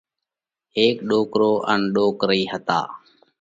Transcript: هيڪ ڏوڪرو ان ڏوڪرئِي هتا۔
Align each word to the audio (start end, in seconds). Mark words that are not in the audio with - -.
هيڪ 0.75 0.97
ڏوڪرو 1.09 1.51
ان 1.71 1.79
ڏوڪرئِي 1.95 2.43
هتا۔ 2.51 2.79